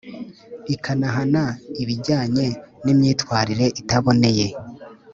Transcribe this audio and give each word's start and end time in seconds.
ikanahana 0.73 1.43
ibijyanye 1.81 2.47
n 2.83 2.85
imyitwarire 2.93 3.67
itaboneye 3.81 4.47